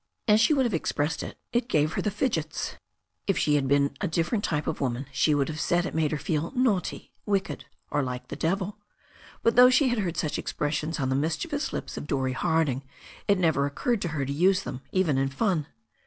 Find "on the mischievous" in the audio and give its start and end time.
10.99-11.71